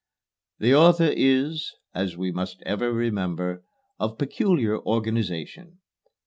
"The 0.57 0.73
author 0.73 1.11
is, 1.15 1.75
as 1.93 2.17
we 2.17 2.31
must 2.31 2.63
ever 2.63 2.91
remember, 2.91 3.63
of 3.99 4.17
peculiar 4.17 4.79
organization. 4.79 5.77